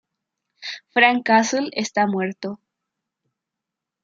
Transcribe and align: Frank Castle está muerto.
Frank 0.89 1.23
Castle 1.23 1.69
está 1.73 2.07
muerto. 2.07 2.59